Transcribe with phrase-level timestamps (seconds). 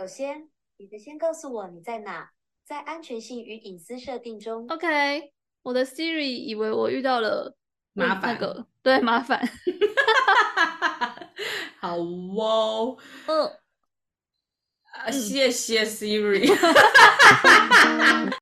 [0.00, 0.48] 首先，
[0.78, 2.30] 你得先告诉我你在哪，
[2.64, 4.66] 在安全性与隐私设定中。
[4.70, 5.30] OK，
[5.60, 7.54] 我的 Siri 以为我遇到了
[7.92, 9.46] 麻烦，那 个对麻烦。
[11.78, 13.46] 好哦，嗯，
[14.90, 16.48] 啊，谢谢 Siri。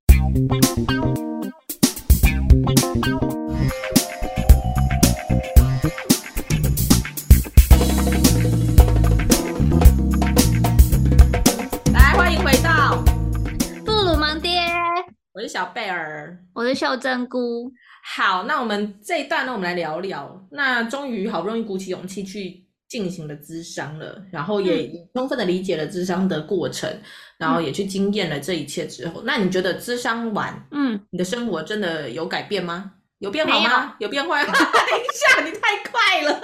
[16.54, 17.72] 我是秀珍菇。
[18.16, 20.46] 好，那我们这一段呢，我们来聊聊。
[20.50, 22.64] 那终于好不容易鼓起勇气去。
[22.88, 27.02] 进行了咨商了，然后也充分的理解了咨商的过程，嗯、
[27.36, 32.92] 然后也去经验了这一切之后，那你觉得咨商完，嗯，你的生活真的有改变吗？
[33.18, 33.94] 有变好吗？
[33.98, 34.54] 有，有变坏吗？
[34.56, 36.40] 等一下，你太快了，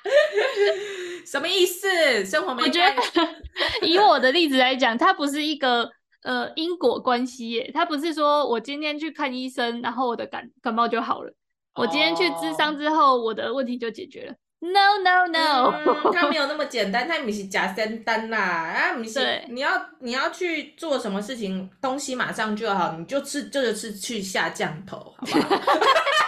[1.26, 2.24] 什么意思？
[2.24, 2.68] 生活没改？
[2.68, 3.28] 我觉得
[3.86, 5.90] 以我的例子来讲，它不是一个
[6.28, 11.32] 呃因果关系耶，他不是说我今天去看医生，然后我的感感冒就好了，
[11.74, 14.34] 我今天去咨商之后，我的问题就解决了。
[14.60, 15.72] No no no，
[16.12, 19.70] 他、嗯、 没有那么简单，他不是假仙丹啦，啊不是，你要
[20.00, 25.62] 你要去做什么事情，东西马上就好，你就吃就是去下降头，好不好？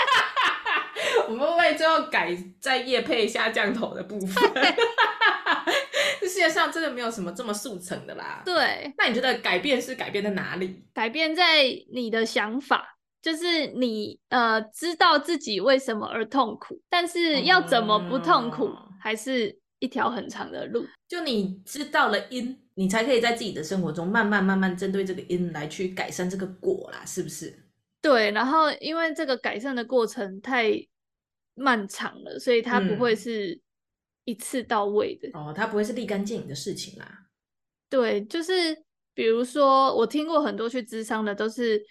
[1.28, 4.50] 我们会最后改在夜配下降头的部分。
[6.40, 8.40] 这世界上真的没有什么这么速成的啦。
[8.46, 10.82] 对，那你觉得改变是改变在哪里？
[10.94, 12.96] 改变在你的想法。
[13.20, 20.86] 就是你呃知道自己为什么而痛苦，但是要怎么不痛苦，嗯、还是一条很长的路。
[21.06, 27.54] 就你知道了因，你才可以在自己的生活中慢慢慢慢针对这个因来去改善这个果啦，是不是？
[28.00, 30.72] 对，然后因为这个改善的过程太
[31.54, 33.60] 漫长了，所以它不会是
[34.30, 35.28] 一次到位的。
[35.34, 37.26] 嗯、哦，它不会是立竿见影的事情啦。
[37.88, 38.52] 对，就是
[39.14, 41.82] 比如说我听过很多去咨商的都是。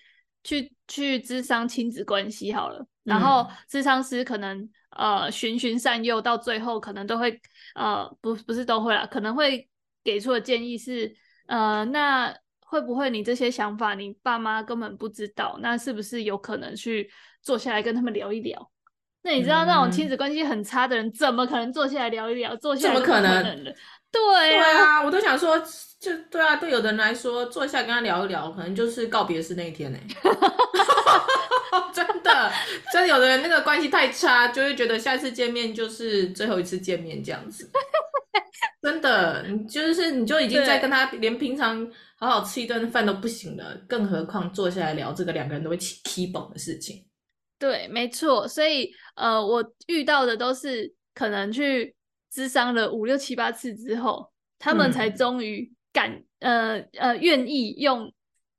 [0.42, 7.38] 去去咨商亲子关系好了，然后咨商师可能呃循循善诱，到最后可能都会
[7.76, 9.68] 呃不不是都会啦，可能会
[10.02, 11.14] 给出的建议是
[11.48, 17.12] 呃那会不会你这些想法你爸妈根本不知道，那是不是有可能去
[17.42, 18.72] 坐下来跟他们聊一聊？
[19.24, 22.56] 那你知道那种亲子关系很差的人，怎么可能坐下来聊一聊？
[22.56, 23.44] 坐下来怎么可能？
[24.12, 25.62] 对啊，对啊，我都想说。
[26.00, 30.00] 就对啊，对有的人来说，坐下跟他聊一聊，可能就是告别式那一天呢。
[31.94, 32.50] 真的，
[32.94, 37.70] 真的，有的人那个关系太差，就会觉得下次见面就是最后一次见面这样子。
[38.82, 41.86] 真的，你就是你就已经在跟他连平常
[42.18, 47.04] 好好吃一顿饭都不行了，更何况坐下来聊这个两个人都会起起崩的事情。
[47.60, 48.48] 对，没错。
[48.48, 51.94] 所以呃，我遇到的都是可能去
[52.34, 55.72] 咨商了五六七八次之后，他们才终于。
[55.92, 58.14] 敢呃呃愿意用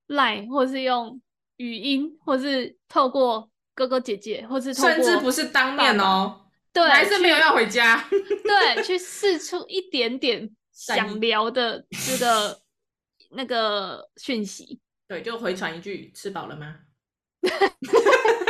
[0.09, 1.23] Line 或是用
[1.59, 6.41] 语音，或是透过哥哥姐姐，或是甚至不是当面哦，
[6.73, 12.61] 对，还是没有要回家，对，去试出一点点 想聊的这个
[13.31, 16.81] 那个讯息，对，就回传一句吃饱了吗？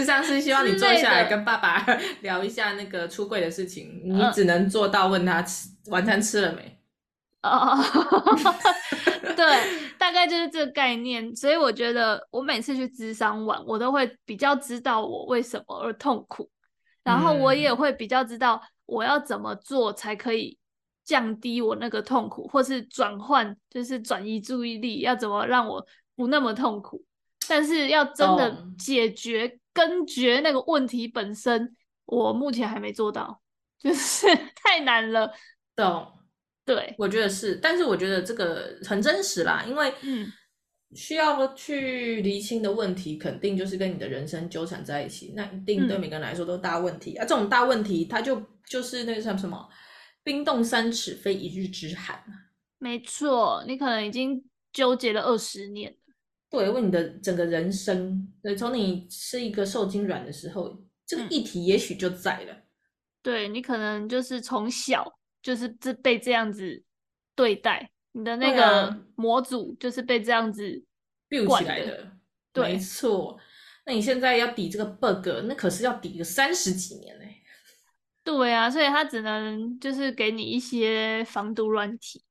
[0.00, 1.84] 咨商是希望你坐下来跟爸爸
[2.22, 6.78] 聊一下那个出柜的事情，你只能做到问他吃晚餐吃了没。
[7.42, 7.76] 哦，
[9.36, 11.34] 对，大概就是这个概念。
[11.34, 16.50] 所以我觉得，我每次去咨商完，我都会比较知道我为什么而痛苦，
[17.04, 20.58] 然后我也会比较知道我要怎么做才可以
[21.04, 27.02] 降低我那个痛苦，或是转换，就是转移注意力，要怎么让我不那么痛苦。
[27.50, 31.74] 但是要真的解决根绝那个问题本身，
[32.06, 33.40] 我目前还没做到，
[33.76, 35.32] 就是 太难了。
[35.74, 36.06] 懂。
[36.64, 39.92] 对，我觉得是，但是我觉得这个很真实啦，因为
[40.94, 47.24] 需要去厘清的问题，肯定就是跟你的人生纠缠在一起，那一定对每个人来说都是大问题、嗯、啊。
[47.24, 49.68] 这种大问题，它就就是那个什么什么，
[50.22, 52.22] 冰冻三尺非一日之寒。
[52.78, 55.96] 没错，你可能已经纠结了二十年。
[56.50, 62.52] 对，为你的整个人生，对，从你是一个受精卵的时候，这个议题也许就在了。
[62.52, 62.62] 嗯、
[63.22, 65.16] 对，你可能就是从小。
[65.42, 66.84] 就是这被这样子
[67.34, 70.84] 对待，你的那个模组就是被这样子
[71.30, 72.12] build 起来的，
[72.52, 73.40] 对，没错。
[73.86, 77.40] 那你现在要抵这个 bug，那可是要抵个三十几年嘞。
[78.22, 82.22] 对啊，所以他只能就是给你一些防毒软体，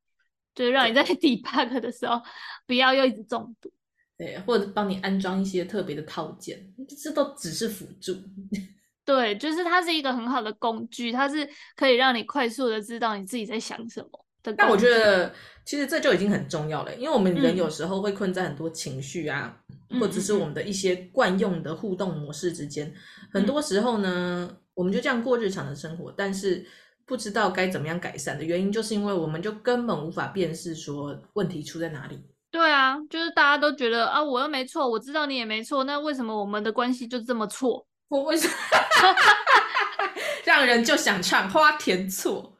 [0.54, 2.22] 就是让你在 抵 bug 的时候
[2.68, 3.74] 不要又一直中毒。
[4.20, 6.60] 对，或者帮你安装一些特别的套件，
[7.02, 8.14] 这都只是辅助。
[9.06, 14.26] 对，就是它是一个很好的工具，它是可以让你快速的知道你自己在想什么。
[14.58, 15.34] 但我觉得，
[15.66, 19.58] 其实这就已经很重要了，因为我们人有时候会困在很多情绪啊，
[19.90, 22.88] 嗯、或者是我们的一些惯用的互动模式之间。
[22.88, 22.94] 嗯、
[23.32, 26.66] 很多时候呢，我们就这样过日常的生活，但是
[27.06, 32.20] 不知道该怎么样改善的原因，就是因为我们就根本无法辨识说问题出在哪里。
[32.52, 37.86] 对啊，就是大家都觉得啊，我又没错，我知道你也没错，那为什么我们的关系就这么错？
[38.10, 38.54] 我为什么
[40.44, 42.56] 让人就想唱花田错？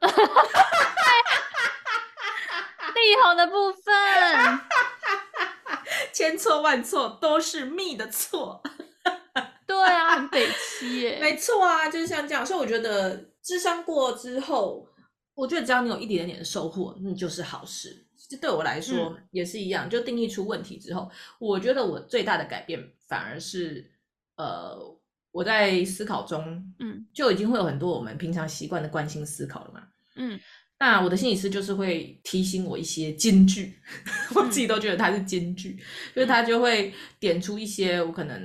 [2.94, 4.60] 力宏的部分，
[6.12, 8.62] 千错万错都是蜜的错。
[9.66, 11.18] 对啊，很北七耶。
[11.20, 12.44] 没错啊，就是像这样。
[12.44, 14.86] 所以我觉得智商过之后，
[15.34, 18.06] 我觉得只要你有一点点的收获，那就是好事。
[18.30, 19.90] 这对我来说、嗯、也是一样。
[19.90, 21.10] 就定义出问题之后，
[21.40, 23.90] 我觉得我最大的改变反而是，
[24.36, 24.78] 呃，
[25.32, 29.82] 我在思考中，嗯，就已经会有很多我们平常习惯的惯性思考了嘛，
[30.14, 30.38] 嗯。
[30.82, 33.78] 那我的心理师就是会提醒我一些金句，
[34.34, 35.84] 我自己都觉得他是金句，嗯、
[36.14, 38.40] 就是他就会点出一些我可能，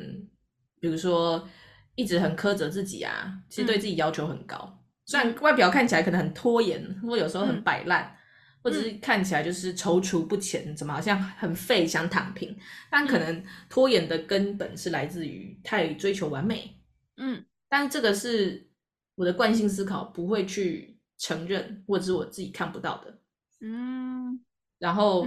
[0.82, 1.48] 比如说
[1.96, 8.18] 一直很苛责自己啊，其实对自己要求很高，嗯、虽然外表看起来可能很拖延，或有时候很摆烂，嗯、
[8.66, 12.58] 或者是看起来就是踌躇不前，怎么好像很废想躺平，
[12.92, 16.76] 但可能拖延的根本是来自于太追求完美，
[17.16, 18.68] 嗯，但这个是
[19.16, 20.94] 我的惯性思考不会去。
[21.18, 23.18] 承认或者是我自己看不到的，
[23.62, 24.38] 嗯，
[24.80, 25.26] 然后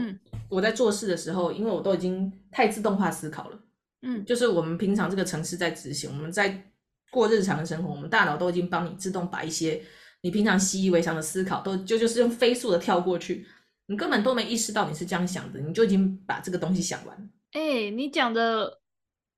[0.50, 3.58] 我在做事的时候，因为我都已经太自动化思考了，
[4.02, 6.70] 嗯，就是我们平常这个城市在执行，我们在
[7.11, 9.82] 过日常的生活，我们大脑都已经帮你自动把一些
[10.22, 13.46] 你平常习以为常的思考，都就就是用飞速的跳过去，
[13.86, 17.30] 你根本都没意识到你是这样想的，你就已经把这个东西想完。
[17.52, 18.80] 哎、欸，你讲的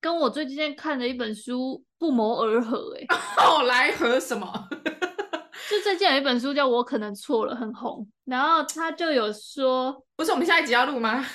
[0.01, 4.69] 跟我最近在看的一本书不谋而合、欸，哎， 哦，来合什么？
[5.71, 8.09] 就最近有一本书叫《我可能错了》，很红。
[8.25, 11.25] 然后他就有说，不是我们下一集要录吗？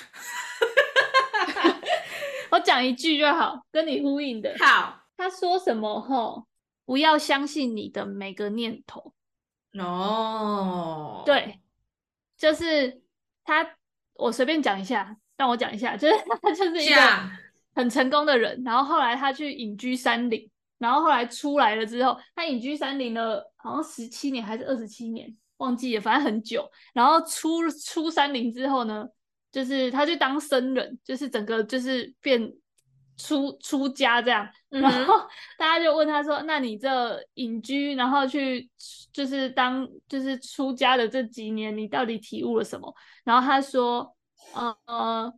[2.51, 4.53] 我讲一句就好，跟你呼应的。
[4.59, 6.01] 好，他说什么？
[6.01, 6.45] 吼，
[6.85, 9.13] 不要相信你的每个念头。
[9.79, 11.59] 哦，对，
[12.37, 13.01] 就是
[13.43, 13.75] 他。
[14.17, 16.95] 我随便讲一下，让我讲一下，就是他 就是一个
[17.75, 18.63] 很成功的人。
[18.63, 20.49] 然后后来他去隐居山林。
[20.77, 26.65] 然后后来出来了之后，他隐居山林了，好像十七年还是二十七年，忘记了，反正很久。
[26.93, 29.05] 然后出出山林之后呢，
[29.51, 32.41] 就是他去当僧人，就是整个就是变
[33.17, 34.47] 出出家这样。
[34.69, 35.13] 嗯、然后
[35.57, 38.69] 大家就问他说：“那你这隐居，然后去
[39.11, 44.15] 就是当就是出家的这几年，你到底体悟了什么？”然后他说
[44.53, 45.33] ：“呃呃。”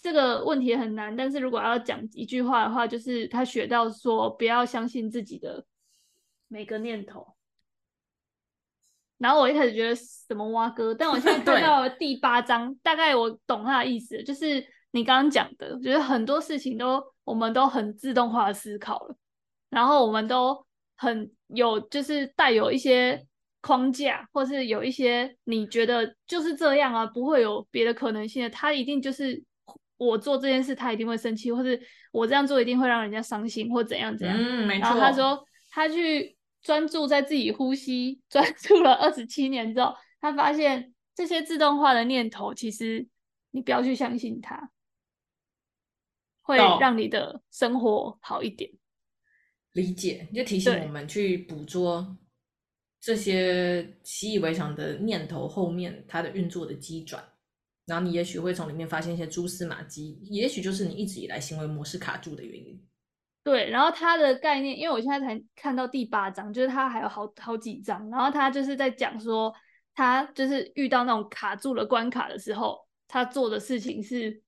[0.00, 5.66] 这个问题很难，但是如果要讲一句话的话，就是他学到说不要相信自己的
[6.48, 7.36] 每个念头。
[9.18, 19.16] 然后我一开始觉得什么挖哥，但我现在看到了第八章，大概我懂他的意思，就是你刚刚讲的，我觉得很多事情都我们都很自动化的思考了，
[19.68, 20.64] 然后我们都
[20.96, 23.26] 很有就是带有一些
[23.60, 29.42] 框架，或是有一些你觉得就是这样啊，不会有别的可能性的，他一定就是。
[29.98, 31.80] 我做这件事，他一定会生气，或是
[32.10, 34.36] 我这样做一定会让人家伤心，或怎样怎样。
[34.36, 34.82] 嗯，没错。
[34.82, 35.40] 然后他说，
[35.70, 43.06] 他去专注在自己呼吸，专注了二十七年之后，他发现这些自动化的念头，其实
[43.52, 44.70] 你不要去相信它，
[46.42, 48.70] 会让你的生活好一点。
[49.72, 52.14] 理解，就提醒我们去捕捉
[53.00, 57.24] 这些习以为常的念头后面它的运作的机转。
[57.84, 62.80] 然后你也许会从里面发现一些蛛丝马迹，也许就是你一直以来行为模式卡住的原因。
[63.42, 69.52] 对，然后它的概念，因为我现在才看到第八章，就是它还有好好几章，然后他就是在讲说，
[69.94, 74.40] 他就是遇到那种卡住了关卡的时候，他做的事情是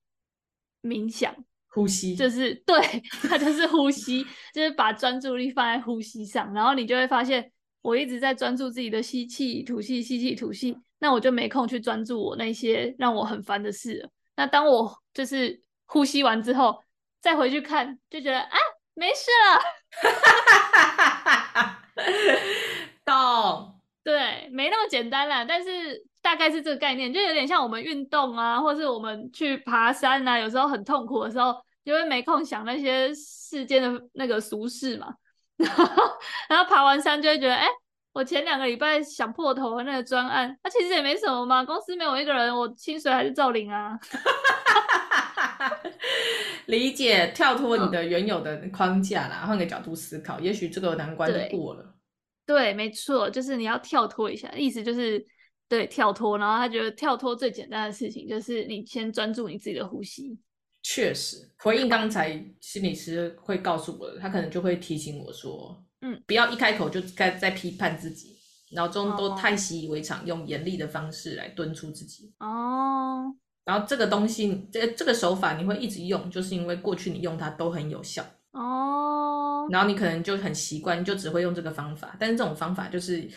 [0.81, 1.35] 冥想、
[1.75, 2.81] 呼吸，就是对，
[3.27, 7.51] 它就是呼吸，就是把专注力放在呼吸上，然后你就会发现，
[7.81, 10.77] 我一直在专注自己的吸气、吐气、吸气、吐气。
[10.99, 14.09] 那我就没空去专注我那些让我很烦的事了。
[14.37, 16.81] 那当我就是呼吸完之后，
[17.19, 18.57] 再回去看，就觉得啊，
[18.93, 19.61] 没事了。
[23.03, 23.75] 懂？
[24.01, 25.43] 对，没那么简单啦。
[25.43, 31.55] 但是大概是这个概念，就有点像我们运动啊，或是我们去爬山啊，有时候很痛苦的时候，
[31.85, 35.13] 就会没空想那些世间的那个俗事嘛。
[35.55, 35.85] 然后，
[36.49, 37.67] 然后爬完山就会觉得，哎。
[38.15, 43.99] 我前两个礼拜想破头的那个专案，那、啊、其实也没什么嘛，公司没有一个人，我薪水还是照领啊。
[46.67, 51.93] 理解，跳脱你的原有的框架啦，换、嗯、个角度思考，也许这个难关就过了。
[52.45, 55.21] 对，对，没错，就是你要跳脱一下，意思就是
[55.67, 60.39] 对，跳脱，然后他觉得跳脱最简单的事情就是你先专注你自己的呼吸。
[60.87, 68.37] 确实，回应刚才心理师会告诉我的，他可能就会提醒我说，嗯，不要一开口就该在批判自己，
[68.73, 72.31] 脑中都太习以为常，用严厉的方式来敦促自己。
[72.37, 78.23] 哦，然后这个东西，这这个手法你会一直用，就是因为过去你用它都很有效。
[78.51, 83.27] 哦，然后你可能就很习惯，就只会用这个方法，但是这种方法就是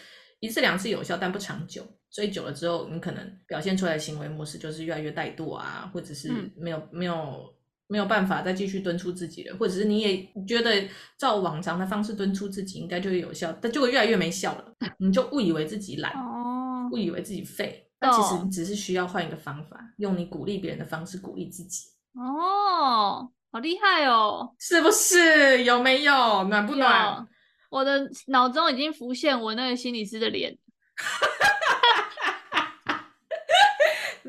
[0.40, 1.82] 一次两次有效，但不长久。
[2.10, 7.54] 所以久了之后，你可能表现出来的行为模式就是越来越怠惰啊，或者是没有、嗯、没有
[7.86, 10.88] 没有办法再继续敦促自己了，或者是你也觉得
[11.18, 14.64] 照往常的方式敦促自己应该就会有效，但就会越来越没效了。
[14.98, 21.88] 你就误以为自己懒，哦、误以为自己废，但其实你只是需要换一个方法，用你鼓励别人的方式鼓励自己。
[22.14, 24.54] 哦，好厉害哦！
[24.58, 25.64] 是不是？
[25.64, 26.12] 有没有？
[26.44, 27.26] 暖不暖？
[27.70, 30.56] 我的脑中已经浮现我那个心理师的脸。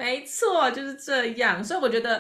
[0.10, 1.64] 没错，就是这样。
[1.64, 2.20] 所以我觉得，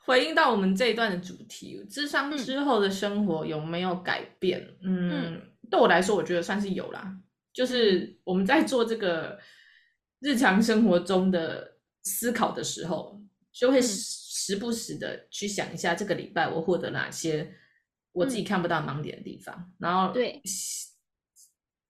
[0.00, 4.60] 回应到我们这一段的主题，智商之后的生活有没有改变？
[4.82, 7.16] 嗯，嗯，对我来说，我觉得算是有啦。
[7.52, 9.38] 就是我们在做这个
[10.18, 13.20] 日常生活中的思考的时候，
[13.52, 17.54] 就会时不时的去想一下，这个礼拜我获得哪些
[18.10, 19.54] 我自己看不到盲点的地方。
[19.56, 20.42] 嗯、然后，对，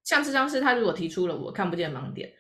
[0.05, 2.35] 像智商师他如果提出了我看不见盲点，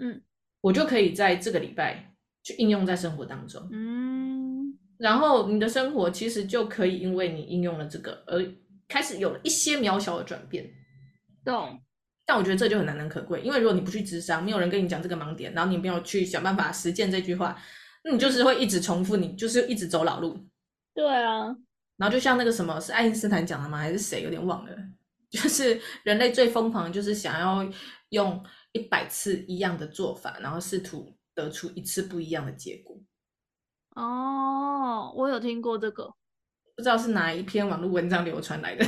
[0.00, 0.22] 嗯，
[0.62, 2.13] 我就可以在这个礼拜。
[2.44, 8.40] 去应用在生活当中，嗯，然后你的生活其实就可以因为你应用了这个而
[8.86, 10.70] 开始有了一些渺小的转变，
[11.42, 11.80] 懂？
[12.26, 17.56] 但我觉得这就很难能可贵，因为如果你不去智商，没有人跟你讲这个盲点，然后你没有去想办法实践这句话，
[18.04, 20.38] 那你就是会一直重复，你就是一直走老路。
[20.94, 21.46] 对啊，
[21.96, 23.78] 然后就像那个什么是爱因斯坦讲的吗？
[23.78, 24.22] 还是谁？
[24.22, 24.76] 有点忘了，
[25.30, 27.66] 就是人类最疯狂的就是想要
[28.10, 31.14] 用一百次一样的做法，然后试图。
[31.34, 32.96] 得出一次不一样的结果。
[33.96, 36.12] 哦，我有听过这个，
[36.76, 38.84] 不知道是哪一篇网络文章流传来的，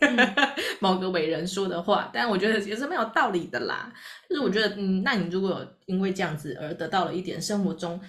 [0.00, 0.34] 嗯、
[0.80, 3.92] 某个伟人说的话，但我觉得也是没有道理的啦。
[4.28, 8.00] 就是我觉得，嗯，那你如果因为这样子而得到了一点生活中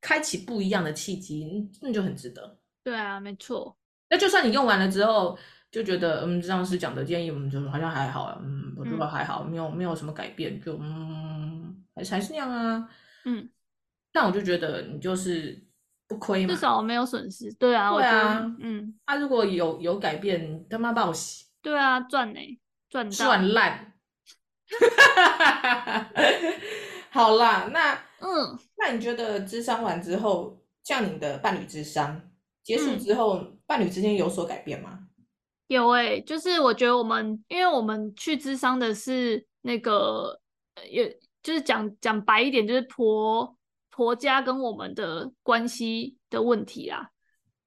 [0.00, 2.58] 开启不一样的契机，那就很值得。
[2.84, 3.74] 对啊，没错。
[4.10, 5.38] 那就算你用完了之后
[5.70, 12.88] 就觉得，嗯，这样是讲的建议，我们就好像还好，嗯，我觉得还好，没有没有什么改变，就嗯，还是还是那样啊。
[13.30, 13.50] 嗯，
[14.10, 15.62] 但我就觉得你就是
[16.06, 17.52] 不亏嘛，至少没有损失。
[17.52, 21.44] 对啊，对啊，嗯，他、啊、如果有有改变，他妈报喜。
[21.60, 22.40] 对啊，赚呢，
[22.88, 23.92] 赚赚烂。
[27.10, 32.30] 好啦，那嗯，那你觉得智商完之后，像你的伴侣智商
[32.62, 35.00] 结束之后，嗯、伴侣之间有所改变吗？
[35.66, 40.40] 有诶、欸，就是我觉得我们，因为我们去智商的是那个
[40.88, 41.18] 也。
[41.48, 43.56] 就是讲讲白一点，就是婆
[43.90, 47.08] 婆家跟我们的关系的问题啊。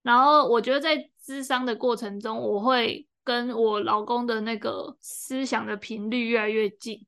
[0.03, 7.03] 然后我觉得在咨商的过程中，我会跟我老公的那个思想的频率越来越近。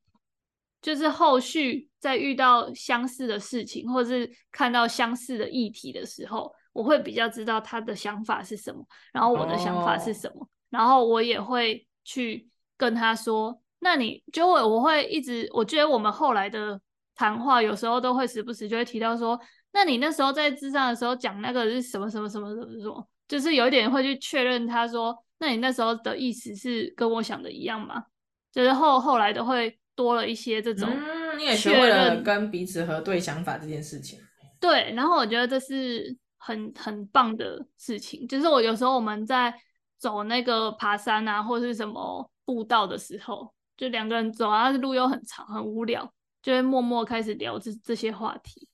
[0.82, 13.60] 就是后续在遇到相似的事情，或者是看到相似的议题的时候，我会比较知道他的想法是什么，然后我的想法是什么，然后我也会去跟他说。
[13.84, 16.80] 那你就会，我会一直，我觉得我们后来的
[17.14, 19.38] 谈话有时候都会时不时就会提到说，
[19.74, 28.04] 那你那时候在智障的时候讲那个是什么什么什么什么什么，就是有一点会去确认他说，那你那时候的意思是跟我想的一样吗？
[28.50, 34.18] 就是后后来都会多了一些这种，嗯，你也学会了跟彼此核对想法这件事情。
[34.58, 39.52] 对，然后我觉得这是很很棒的事情，就是我有时候我们在
[39.98, 43.52] 走那个爬山啊，或是什么步道的时候。
[43.76, 46.12] 就两个人走啊，路又很长，很无聊，
[46.42, 48.68] 就会默默开始聊这这些话题。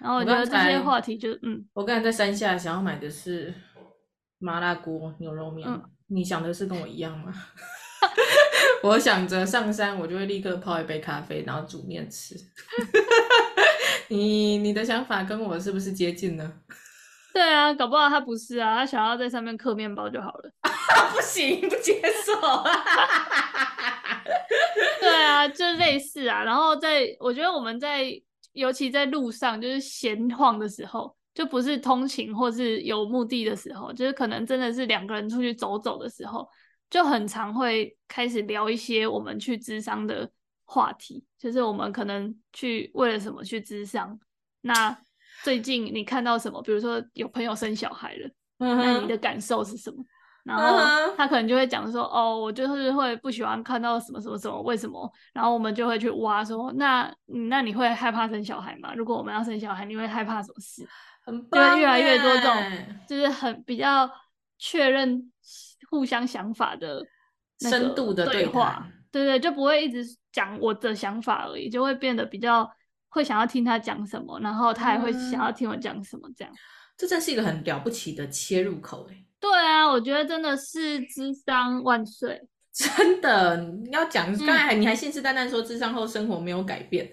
[0.00, 3.54] 然后我觉得这些话题就嗯，我刚才在山下想要买的是
[4.38, 7.32] 麻辣锅牛肉面，嗯、你想的是跟我一样吗？
[8.82, 12.34] 我想着上山，我就会立刻泡一杯咖啡，然后煮面吃。
[14.08, 16.52] 你你的想法跟我是不是接近呢？
[17.32, 20.50] 对啊，搞不好他不是啊，他想要在上面刻面包就好了。
[21.14, 22.32] 不行，不接受。
[25.00, 26.42] 对啊，就类似啊。
[26.42, 28.04] 然后在，我觉得我们在，
[28.52, 36.48] 尤其在路上，就是闲晃的时候，就不是通勤或是有目的的时候，就是可能真的是两个人出去走走的时候，
[36.88, 40.30] 就很常会开始聊一些我们去咨商的
[40.64, 41.24] 话题。
[41.38, 44.18] 就是我们可能去为了什么去咨商？
[44.62, 44.96] 那
[45.42, 46.62] 最近你看到什么？
[46.62, 50.02] 比如说有朋友生小孩了，那你的感受是什么？
[50.44, 55.10] 然后他可能就会讲说，哦，我就是会不喜欢看到什么什么什么，为什么？
[55.32, 57.10] 然后我们就会去挖说，那
[57.48, 58.92] 那你会害怕生小孩吗？
[58.94, 60.86] 如果我们要生小孩，你会害怕什么事？
[61.24, 62.54] 很棒，就会越来越多这种，
[63.08, 64.10] 就是很比较
[64.58, 65.32] 确认
[65.90, 67.02] 互相想法的
[67.60, 72.70] 深度的对话，对对，就不会一直讲我的想法而已，就会变得比较
[73.08, 76.52] 会想要听他讲什么，然后他也会想要听我讲什么，这样。
[76.52, 76.56] 嗯
[76.96, 79.23] 这真是一个很了不起的切入口哎！
[79.44, 82.40] 对啊，我觉得真的是智商万岁，
[82.72, 83.58] 真的。
[83.58, 87.06] 你要讲刚才你还信誓旦旦说智商后生活没有改变，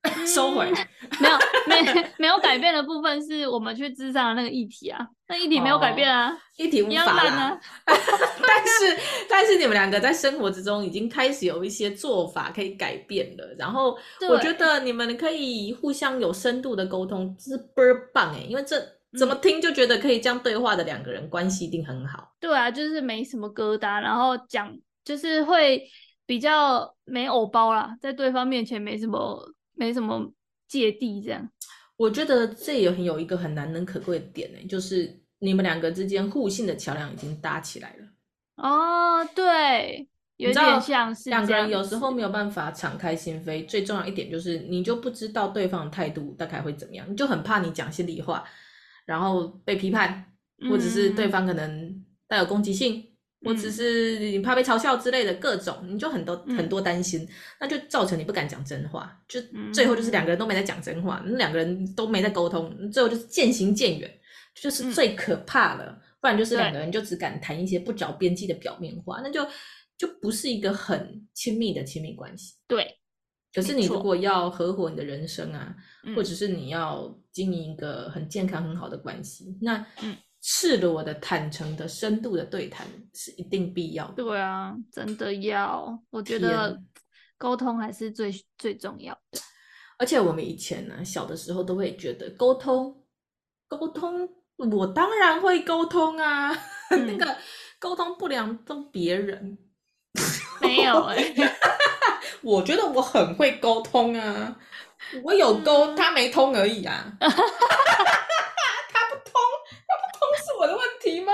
[0.00, 0.72] 嗯、收回。
[1.20, 1.36] 没有
[1.68, 7.60] 没没有改变的部分是我们去智商的那个议题啊，那议题没有改变啊，哦、议题无法啊。
[7.84, 13.94] 但是但是你们两个在生活之中已经开始有一些做法可以改变了，然后
[14.30, 18.82] 我觉得你们可以互相有深度的沟通，这是倍儿棒哎，因为这。
[19.18, 22.34] 怎么听就觉得可以这样对话的两个人关系一定很好。
[22.40, 25.88] 对啊，就是没什么疙瘩，然后讲就是会
[26.26, 30.32] 比较没偶包啦，在对方面前没什么没什么
[30.66, 31.48] 芥蒂这样。
[31.96, 38.06] 我觉得这也很有一个很难能可贵的点呢，就是你们两个之间互信的桥梁已经搭起来了。
[38.56, 48.42] 哦，对，有点像是两个人有时候没有办法敞开心扉，最重要一点就是你就不知道对方的态度大概会怎么样，你就很怕你讲心里话。
[49.04, 50.32] 然后被批判，
[50.68, 52.96] 或者是对方可能带有攻击性，
[53.42, 57.28] 嗯、或者是你怕被嘲笑之类的各种，你就很多、嗯、很多担心，
[57.60, 59.40] 那就造成你不敢讲真话，就
[59.72, 64.10] 最后就是两个人都没在讲真话，那、嗯、两个人都没在沟通，最后就是渐行渐远，
[64.54, 65.84] 就是最可怕的。
[65.84, 69.46] 嗯、不然就是两个人就只敢谈一些不着边际的表面话，那就
[69.98, 72.54] 就不是一个很亲密的亲密关系。
[72.66, 72.98] 对。
[73.54, 75.72] 可是你如果要合伙你的人生啊，
[76.16, 79.86] 或者是你要经营一个很健康很好的关系，嗯、那
[80.40, 82.84] 赤裸的、坦诚的、深度的对谈
[83.14, 84.14] 是一定必要的。
[84.14, 86.82] 对啊，真的要，我觉得
[87.38, 89.38] 沟通还是最最重要的。
[89.98, 93.04] 而且我们以前呢，小的时候都会觉得沟通，
[93.68, 96.50] 沟通，我当然会沟通啊，
[96.90, 97.36] 嗯、那个
[97.78, 99.56] 沟通不良都别人，
[100.60, 101.56] 没有哎、欸。
[102.44, 104.54] 我觉得我很会沟通啊，
[105.22, 107.16] 我有沟，他没通而已啊。
[107.18, 107.34] 他不
[109.24, 109.32] 通，
[109.88, 111.32] 他不通是我的问题吗？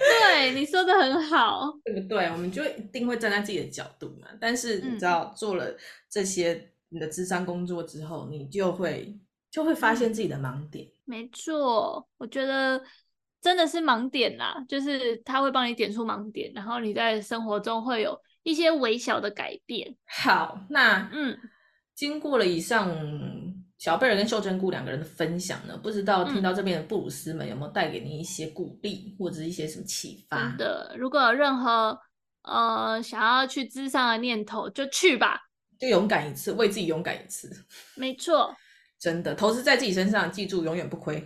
[0.00, 2.26] 对，你说的很好，对不对？
[2.26, 4.26] 我们就一定会站在自己的角度嘛。
[4.40, 5.66] 但是你知道，做了
[6.10, 9.16] 这些你的智商工作之后，你就会
[9.50, 10.88] 就会发现自己的盲点。
[11.04, 12.82] 没错，我觉得。
[13.42, 19.92] 真的是盲点啦，就是他会帮你点出盲点，然后你在生活中会有一些微小的改变。
[20.06, 21.36] 好，那嗯，
[21.92, 22.88] 经过了以上
[23.78, 30.50] 小贝尔跟秀珍姑两个人的分享呢，不知道听到这边的布鲁斯们有没有带给你一些鼓励，或者一些什么启发？
[30.50, 31.98] 真的，如果有任何
[32.44, 35.40] 呃想要去咨商的念头，就去吧，
[35.80, 37.50] 就勇敢一次，为自己勇敢一次。
[37.96, 38.54] 没错，
[39.00, 41.20] 真的投资在自己身上，记住永远不亏。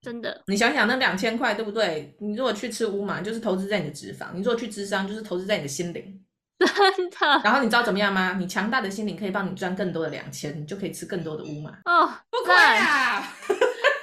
[0.00, 2.16] 真的，你想想那两千块，对不对？
[2.20, 6.24] 你如果去吃乌马，就是投资在你的脂肪；你如果去智商，就是投资在你的心灵。
[6.96, 7.40] 真的。
[7.44, 8.36] 然后你知道怎么样吗？
[8.38, 11.70] 你强大的心灵可以帮你赚更多的两千，你就可以吃更多的乌马。
[11.84, 13.22] 哦，不亏啊！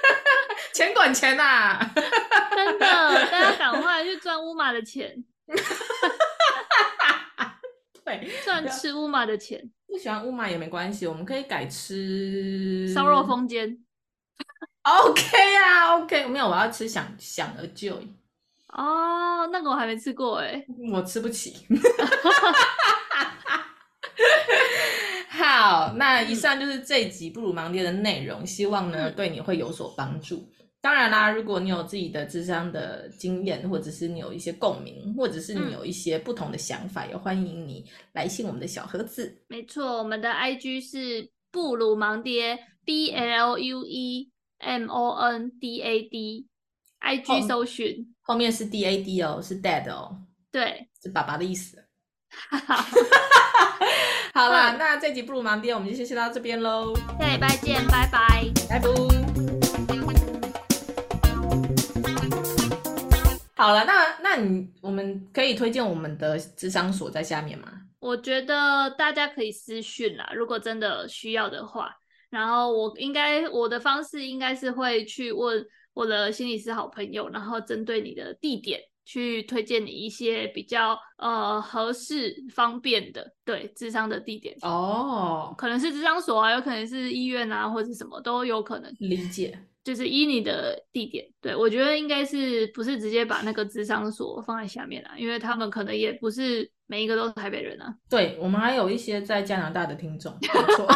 [0.74, 1.92] 钱滚钱呐、啊！
[2.54, 2.86] 真的，
[3.30, 5.24] 大家赶快去赚乌马的钱。
[8.04, 9.70] 对，赚吃乌马的钱。
[9.86, 13.78] 不喜欢乌马也没关系，我们可以改吃烧肉风间。
[14.86, 17.96] OK 啊，OK，没有，我要吃想想而就。
[18.68, 21.66] 哦，那个我还没吃过哎，我吃不起。
[25.28, 30.48] 好，那以上就是这一集布鲁盲爹的内容，希望呢对你会有所帮助。
[30.80, 39.36] 当然啦，如果你有自己的智商的经验，或者是你有一些共鸣，或者是你有一些不同的想法，也欢迎你来信我们的小盒子。
[39.48, 44.30] 没错，我们的 IG 是布鲁盲爹，B L U E。
[44.58, 50.18] M O N D A D，I G 搜寻后，面是 D A D 哦，是 Dad 哦，
[50.50, 51.84] 对，是爸爸的意思。
[54.34, 58.88] 好啦，嗯、那这集不如盲爹我们就先到这边喽，下礼拜见，拜拜，拜拜。
[63.56, 67.68] 好了，那那你我们可以推荐我们的智商所在下面吗？
[68.00, 71.96] 我觉得大家可以私讯啦，如果真的需要的话。
[72.30, 88.92] 然后我应该我的方式应该是会去问我的心理师好朋友，然后针对你的地点去推荐你一些比较呃合适方便的对智商的地点哦，可能是智商所啊，有可能是医院啊，或者什么都有可能。
[88.98, 97.94] 理解，就是依你的地点，对，我觉得应该是不是直接把那个智商所放在下面啦，因为他们可能也不是每一个都是台北人啊。
[98.10, 100.86] 对，我们还有一些在加拿大的听众，没错。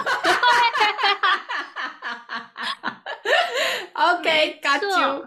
[4.21, 5.27] okay, got you.